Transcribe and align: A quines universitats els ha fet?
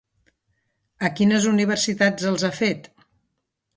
A 1.09 1.11
quines 1.19 1.47
universitats 1.51 2.27
els 2.31 2.47
ha 2.49 2.51
fet? 2.65 2.91